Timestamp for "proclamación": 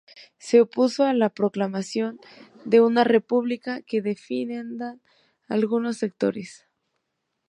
1.29-2.19